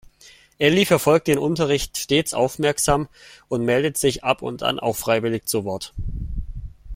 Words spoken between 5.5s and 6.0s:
Wort.